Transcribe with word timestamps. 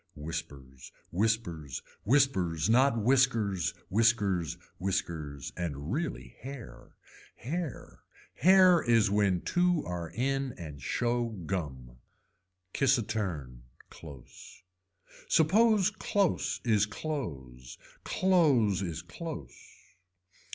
Whispers, 0.15 0.91
whispers. 1.11 1.83
Whispers 2.05 2.71
not 2.71 2.99
whiskers, 2.99 3.75
whiskers, 3.87 4.57
whiskers 4.79 5.53
and 5.55 5.91
really 5.93 6.35
hair. 6.41 6.95
Hair. 7.35 7.99
Hair 8.33 8.81
is 8.81 9.11
when 9.11 9.41
two 9.41 9.85
are 9.85 10.09
in 10.09 10.53
and 10.57 10.81
show 10.81 11.25
gum. 11.45 11.97
Kiss 12.73 12.97
a 12.97 13.03
turn, 13.03 13.61
close. 13.91 14.63
Suppose 15.27 15.91
close 15.91 16.61
is 16.65 16.87
clothes, 16.87 17.77
clothes 18.03 18.81
is 18.81 19.03
close. 19.03 19.55